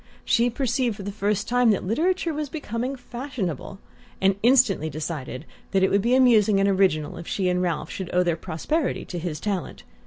[0.25, 3.77] She perceived for the first time that literature was becoming fashionable,
[4.19, 8.09] and instantly decided that it would be amusing and original if she and Ralph should
[8.11, 9.83] owe their prosperity to his talent.